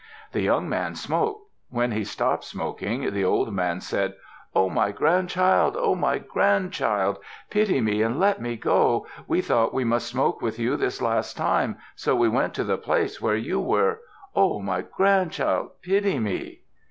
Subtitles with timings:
[0.31, 1.47] The young man smoked.
[1.69, 4.15] When he stopped smoking, the old man said,
[4.55, 4.67] "Oh!
[4.67, 5.75] My grandchild!
[5.77, 5.93] Oh!
[5.93, 7.19] My grandchild!
[7.51, 9.05] Pity me, and let me go.
[9.27, 12.79] We thought we must smoke with you this last time, so we went to the
[12.79, 14.01] place where you were.
[14.35, 14.59] Oh!
[14.59, 16.61] My grandchild, pity me."